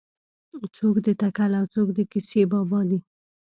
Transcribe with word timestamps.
څوک 0.77 0.95
د 1.05 1.07
تکل 1.21 1.51
او 1.59 1.65
څوک 1.73 1.87
د 1.97 1.99
کیسې 2.11 2.41
بابا 2.51 2.79
دی. 2.89 2.99